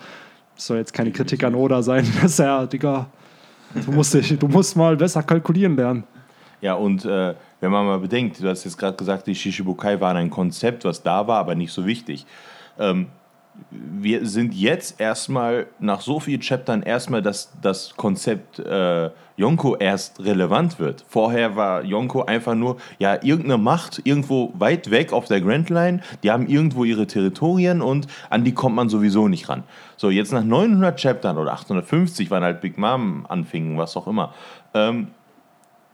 [0.56, 3.08] es soll jetzt keine Kritik an Oda sein, dass er, Digga,
[3.74, 6.04] du musst, dich, du musst mal besser kalkulieren lernen.
[6.62, 10.18] Ja, und äh, wenn man mal bedenkt, du hast jetzt gerade gesagt, die Shishibukai waren
[10.18, 12.26] ein Konzept, was da war, aber nicht so wichtig.
[12.78, 13.08] Ähm,
[13.70, 20.20] wir sind jetzt erstmal nach so vielen Chaptern erstmal, dass das Konzept äh, Yonko erst
[20.26, 21.06] relevant wird.
[21.08, 26.02] Vorher war Yonko einfach nur, ja, irgendeine Macht irgendwo weit weg auf der Grand Line,
[26.22, 29.64] die haben irgendwo ihre Territorien und an die kommt man sowieso nicht ran.
[29.96, 34.34] So, jetzt nach 900 Chaptern oder 850, wann halt Big Mom anfingen, was auch immer,
[34.74, 35.08] ähm,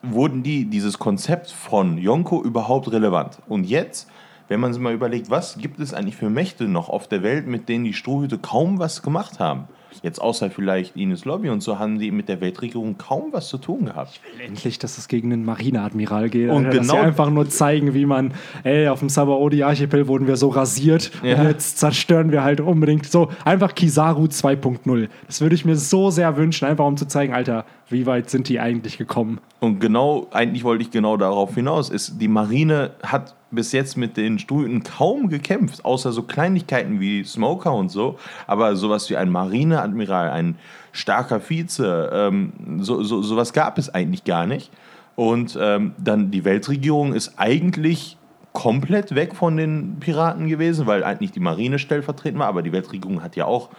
[0.02, 3.40] wurden die, dieses Konzept von Yonko überhaupt relevant.
[3.48, 4.10] Und jetzt,
[4.48, 7.48] wenn man sich mal überlegt, was gibt es eigentlich für Mächte noch auf der Welt,
[7.48, 9.68] mit denen die Strohhüte kaum was gemacht haben?
[10.02, 13.58] Jetzt außer vielleicht Ines Lobby und so haben die mit der Weltregierung kaum was zu
[13.58, 14.20] tun gehabt.
[14.24, 16.50] Ich will endlich, dass es gegen einen Marineadmiral geht.
[16.50, 20.28] Und Alter, genau dass sie einfach nur zeigen, wie man, ey, auf dem Sabaody-Archipel wurden
[20.28, 21.40] wir so rasiert ja.
[21.40, 25.10] und jetzt zerstören wir halt unbedingt so einfach Kizaru 2.0.
[25.28, 28.50] Das würde ich mir so sehr wünschen, einfach um zu zeigen, Alter, wie weit sind
[28.50, 29.40] die eigentlich gekommen?
[29.60, 34.18] Und genau, eigentlich wollte ich genau darauf hinaus, ist, die Marine hat bis jetzt mit
[34.18, 38.18] den Struten kaum gekämpft, außer so Kleinigkeiten wie Smoker und so.
[38.48, 40.58] Aber sowas wie ein Marineadmiral, ein
[40.92, 44.72] starker Vize, ähm, so, so, sowas gab es eigentlich gar nicht.
[45.16, 48.18] Und ähm, dann die Weltregierung ist eigentlich
[48.54, 53.22] komplett weg von den Piraten gewesen, weil eigentlich die Marine stellvertretend war, aber die Weltregierung
[53.22, 53.70] hat ja auch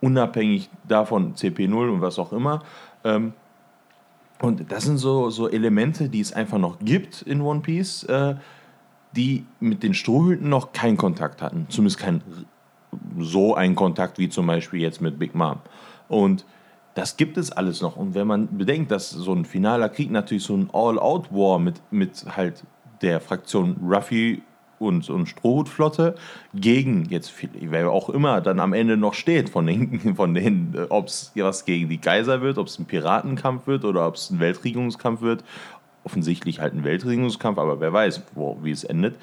[0.00, 2.62] unabhängig davon CP0 und was auch immer.
[3.04, 3.32] Ähm,
[4.40, 8.04] und das sind so, so Elemente, die es einfach noch gibt in One Piece.
[8.04, 8.36] Äh,
[9.18, 11.66] die mit den Strohhüten noch keinen Kontakt hatten.
[11.68, 12.22] Zumindest kein
[13.18, 15.58] so einen Kontakt wie zum Beispiel jetzt mit Big Mom.
[16.06, 16.46] Und
[16.94, 17.96] das gibt es alles noch.
[17.96, 22.24] Und wenn man bedenkt, dass so ein finaler Krieg natürlich so ein All-Out-War mit, mit
[22.36, 22.62] halt
[23.02, 24.42] der Fraktion Ruffy
[24.78, 26.14] und, und Strohhutflotte
[26.54, 31.08] gegen jetzt wer auch immer dann am Ende noch steht von den, von denen, ob
[31.08, 34.38] es was gegen die Geiser wird, ob es ein Piratenkampf wird oder ob es ein
[34.38, 35.42] Weltregierungskampf wird,
[36.08, 39.16] offensichtlich halt ein Weltregierungskampf, aber wer weiß, wo, wie es endet.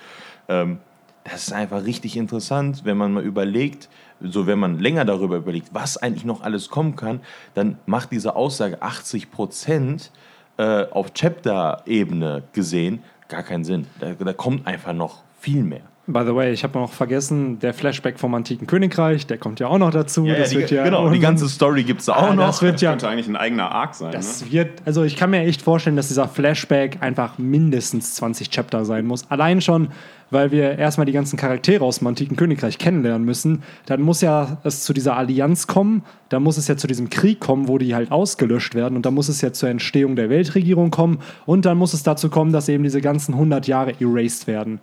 [0.47, 0.77] Ähm,
[1.23, 3.89] das ist einfach richtig interessant, wenn man mal überlegt,
[4.21, 7.21] so wenn man länger darüber überlegt, was eigentlich noch alles kommen kann,
[7.55, 10.11] dann macht diese Aussage 80 Prozent
[10.57, 13.87] äh, auf Chapter-Ebene gesehen gar keinen Sinn.
[13.99, 15.81] Da, da kommt einfach noch viel mehr.
[16.07, 19.67] By the way, ich habe noch vergessen, der Flashback vom antiken Königreich, der kommt ja
[19.67, 20.23] auch noch dazu.
[20.25, 22.45] Ja, das ja, wird die, ja genau, die ganze Story gibt es auch ah, noch.
[22.45, 24.11] Das, wird ja, könnte eigentlich ein eigener Arc sein.
[24.11, 24.51] Das ne?
[24.51, 29.07] wird, also ich kann mir echt vorstellen, dass dieser Flashback einfach mindestens 20 Chapter sein
[29.07, 29.31] muss.
[29.31, 29.87] Allein schon,
[30.29, 33.63] weil wir erstmal die ganzen Charaktere aus dem antiken Königreich kennenlernen müssen.
[33.87, 37.39] Dann muss ja es zu dieser Allianz kommen, dann muss es ja zu diesem Krieg
[37.39, 40.91] kommen, wo die halt ausgelöscht werden und dann muss es ja zur Entstehung der Weltregierung
[40.91, 44.81] kommen und dann muss es dazu kommen, dass eben diese ganzen 100 Jahre erased werden.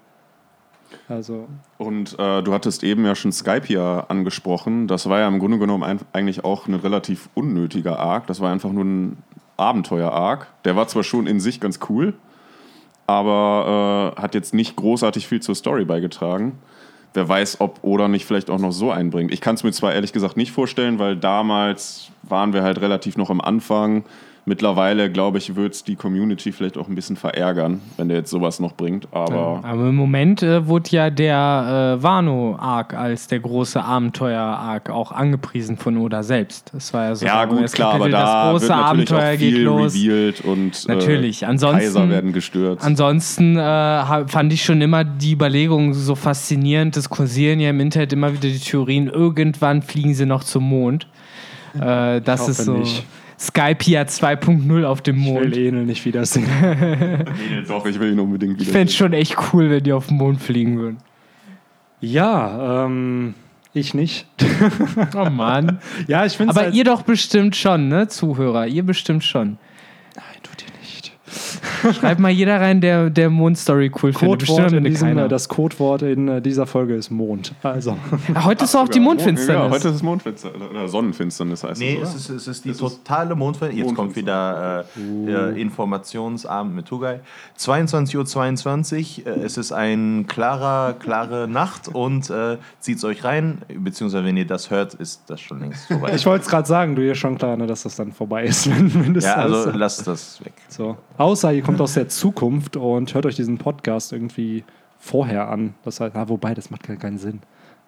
[1.13, 1.47] Also,
[1.77, 4.89] Und äh, du hattest eben ja schon Skype hier angesprochen.
[4.89, 8.27] Das war ja im Grunde genommen ein, eigentlich auch ein relativ unnötiger Arc.
[8.29, 9.19] Das war einfach nur ein
[9.59, 10.47] Abenteuer-Arc.
[10.65, 12.15] Der war zwar schon in sich ganz cool,
[13.07, 16.59] aber äh, hat jetzt nicht großartig viel zur Story beigetragen.
[17.13, 19.35] Wer weiß, ob Oda nicht vielleicht auch noch so einbringt.
[19.35, 23.19] Ich kann es mir zwar ehrlich gesagt nicht vorstellen, weil damals waren wir halt relativ
[23.19, 24.05] noch am Anfang.
[24.45, 28.31] Mittlerweile, glaube ich, wird es die Community vielleicht auch ein bisschen verärgern, wenn der jetzt
[28.31, 29.07] sowas noch bringt.
[29.13, 35.13] Aber Aber im Moment äh, wurde ja der äh, Wano-Arc als der große Abenteuer-Arc auch
[35.13, 36.73] angepriesen von Oda selbst.
[36.75, 39.33] Das war ja so Ja, das gut, klar, aber Kapitel, da das wird natürlich Abenteuer
[39.35, 39.95] auch viel geht los.
[39.95, 41.43] revealed und Natürlich.
[41.43, 42.85] Äh, Ansonsten- Kaiser werden gestürzt.
[42.85, 46.97] Ansonsten äh, fand ich schon immer die Überlegung so faszinierend.
[46.97, 51.07] Es kursieren ja im Internet immer wieder die Theorien, irgendwann fliegen sie noch zum Mond.
[51.75, 53.05] Äh, das hoffe ist so nicht.
[53.43, 55.57] Skypia 2.0 auf dem ich will Mond.
[55.57, 56.47] Enel nicht wiedersehen.
[56.63, 58.73] Nee, doch, ich will ihn unbedingt Ich wieder.
[58.73, 60.99] fände es schon echt cool, wenn die auf den Mond fliegen würden.
[62.01, 63.35] ja, ähm,
[63.75, 64.27] ich nicht.
[65.17, 65.79] Oh Mann.
[66.07, 68.67] ja, ich finde Aber halt, ihr doch bestimmt schon, ne, Zuhörer?
[68.67, 69.57] Ihr bestimmt schon.
[70.15, 71.13] Nein, tut ihr nicht.
[71.93, 74.41] Schreibt mal jeder rein, der, der Mondstory cool findet.
[74.41, 75.29] Bestimmt Codewort am in diesem, keiner.
[75.29, 77.53] das Codewort in äh, dieser Folge ist Mond.
[77.63, 77.97] Also,
[78.35, 79.73] Ah, heute ist auch die Ja, Mondfinsternis.
[79.73, 80.63] heute ist es Mondfinsternis.
[80.71, 82.15] Oder Sondernfinsternis heißt Nee, es.
[82.15, 82.37] es oder?
[82.37, 83.87] ist, es ist die totale Mondfinsternis.
[83.91, 85.27] Jetzt kommt wieder äh, Uh.
[85.27, 87.21] der Informationsabend mit Tugai.
[87.59, 89.27] 22.22 Uhr.
[89.27, 93.59] Äh, es ist eine klarer, klare Nacht und äh, zieht's euch rein.
[93.79, 96.13] Beziehungsweise, wenn ihr das hört, ist das schon längst vorbei.
[96.15, 98.69] ich wollte es gerade sagen, du dir schon klar, ne, dass das dann vorbei ist.
[98.73, 100.53] Wenn, wenn das ja, also lasst das weg.
[100.69, 100.97] so.
[101.19, 104.65] Außer ihr kommt aus der Zukunft und hört euch diesen Podcast irgendwie
[104.99, 105.75] vorher an.
[105.85, 107.41] Das heißt, ah, wobei, das macht gar keinen Sinn.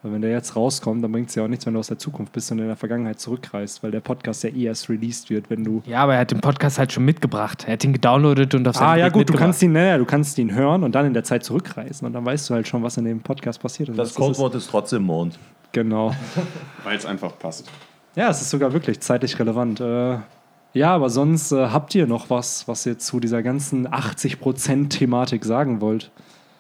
[0.03, 1.99] Weil wenn der jetzt rauskommt, dann bringt es ja auch nichts, wenn du aus der
[1.99, 5.49] Zukunft bist und in der Vergangenheit zurückreist, weil der Podcast ja eh erst released wird,
[5.49, 7.65] wenn du Ja, aber er hat den Podcast halt schon mitgebracht.
[7.67, 10.05] Er hat ihn gedownloadet und auf seinem Ah ja gut, du kannst ihn, naja, du
[10.05, 12.83] kannst ihn hören und dann in der Zeit zurückreisen und dann weißt du halt schon,
[12.83, 13.99] was in dem Podcast passiert ist.
[13.99, 14.17] Das ist.
[14.17, 15.39] Codewort ist trotzdem Mond.
[15.73, 16.13] Genau.
[16.85, 17.71] Weil es einfach passt.
[18.15, 19.81] Ja, es ist sogar wirklich zeitlich relevant.
[19.81, 20.19] Äh,
[20.75, 25.45] ja, aber sonst äh, habt ihr noch was, was ihr zu dieser ganzen 80% Thematik
[25.45, 26.11] sagen wollt?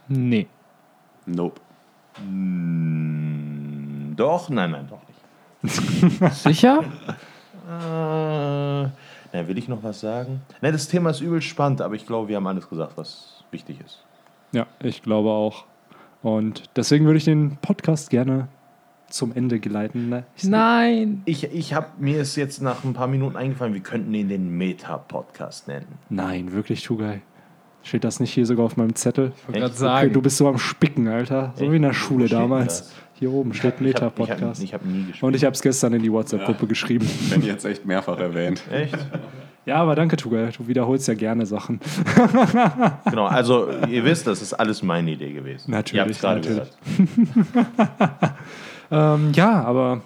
[0.09, 0.47] Nee.
[1.27, 1.61] Nope.
[2.17, 6.33] Hm, Doch, nein, nein, doch nicht.
[6.43, 6.85] Sicher?
[7.69, 8.89] Äh,
[9.33, 10.43] na, will ich noch was sagen?
[10.61, 13.81] Ne, das Thema ist übel spannend, aber ich glaube, wir haben alles gesagt, was wichtig
[13.85, 14.05] ist.
[14.53, 15.65] Ja, ich glaube auch.
[16.23, 18.49] Und deswegen würde ich den Podcast gerne
[19.15, 20.09] zum Ende geleiten.
[20.09, 20.25] Ne?
[20.37, 21.23] Ich- Nein.
[21.25, 24.51] Ich, ich habe mir ist jetzt nach ein paar Minuten eingefallen, wir könnten ihn den
[24.57, 25.87] Meta-Podcast nennen.
[26.11, 27.23] Nein, wirklich, Tugai.
[27.83, 29.33] Steht das nicht hier sogar auf meinem Zettel?
[29.37, 30.07] Ich wollte gerade sagen.
[30.07, 31.53] Okay, du bist so am Spicken, Alter.
[31.57, 31.73] So Echt?
[31.73, 32.79] wie in der Schule damals.
[32.81, 32.93] das?
[33.17, 34.63] Hier oben steht Ich habe Meta-Podcast.
[34.63, 35.23] ich hab, ich hab nie gespielt.
[35.23, 37.07] Und ich habe es gestern in die WhatsApp-Gruppe geschrieben.
[37.29, 38.63] Wenn jetzt echt mehrfach erwähnt.
[38.73, 38.97] Echt?
[39.67, 40.51] Ja, aber danke, Tugai.
[40.57, 41.79] Du wiederholst ja gerne Sachen.
[43.11, 45.71] Genau, also ihr wisst, das ist alles meine Idee gewesen.
[45.71, 46.73] Natürlich, Ihr habt es gerade gehört.
[48.95, 50.03] Ähm, ja, aber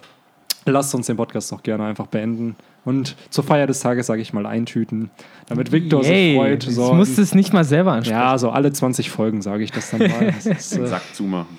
[0.65, 2.57] lasst uns den Podcast doch gerne einfach beenden.
[2.85, 5.11] Und zur Feier des Tages sage ich mal eintüten,
[5.47, 6.31] damit Victor Yay.
[6.31, 6.65] sich freut.
[6.67, 8.19] Ich So, musste es nicht mal selber ansprechen.
[8.19, 10.33] ja, so alle 20 Folgen sage ich das dann mal.
[10.33, 11.59] Das ist, äh, Sack zumachen.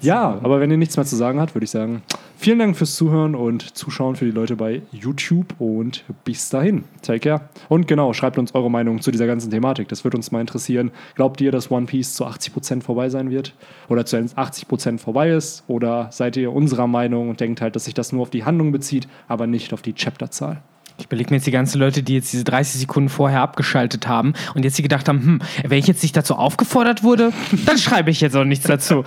[0.00, 2.02] Ja, aber wenn ihr nichts mehr zu sagen habt, würde ich sagen,
[2.36, 6.84] vielen Dank fürs Zuhören und Zuschauen für die Leute bei YouTube und bis dahin.
[7.02, 7.48] Take care.
[7.68, 9.88] Und genau, schreibt uns eure Meinung zu dieser ganzen Thematik.
[9.88, 10.90] Das würde uns mal interessieren.
[11.14, 13.54] Glaubt ihr, dass One Piece zu 80% vorbei sein wird?
[13.88, 15.64] Oder zu 80% vorbei ist?
[15.68, 18.72] Oder seid ihr unserer Meinung und denkt halt, dass sich das nur auf die Handlung
[18.72, 20.62] bezieht, aber nicht auf die Chapterzahl?
[20.96, 24.32] Ich überlege mir jetzt die ganzen Leute, die jetzt diese 30 Sekunden vorher abgeschaltet haben
[24.54, 27.32] und jetzt die gedacht haben, hm, wenn ich jetzt nicht dazu aufgefordert wurde,
[27.66, 29.04] dann schreibe ich jetzt auch nichts dazu.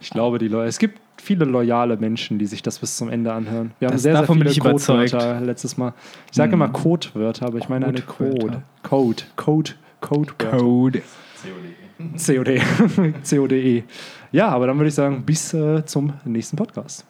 [0.00, 3.32] Ich glaube, die Leute, es gibt viele loyale Menschen, die sich das bis zum Ende
[3.32, 3.70] anhören.
[3.78, 4.50] Wir haben Das- sehr, sehr viele.
[5.18, 5.94] Codewörter letztes Mal.
[6.30, 8.62] Ich sage immer Codewörter, aber ich meine eine Code.
[8.82, 9.22] Code.
[9.36, 9.72] Code.
[10.00, 10.58] Codewörter.
[10.58, 11.02] Code.
[12.18, 12.60] COD.
[13.24, 13.84] CODE.
[14.32, 17.04] Ja, aber dann würde ich sagen, bis äh, zum nächsten Podcast.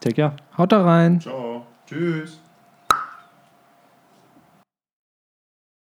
[0.00, 0.36] Take care.
[0.56, 1.20] Haut da rein.
[1.20, 1.66] Ciao.
[1.86, 2.41] Tschüss.